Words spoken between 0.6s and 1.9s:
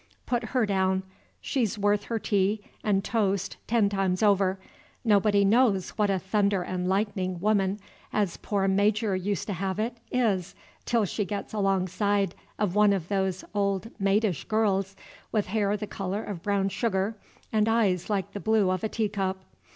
down, she 's